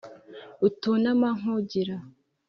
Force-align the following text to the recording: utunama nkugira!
utunama 0.67 1.27
nkugira! 1.39 1.95